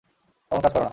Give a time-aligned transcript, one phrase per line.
[0.51, 0.89] এমন কাজ করো না।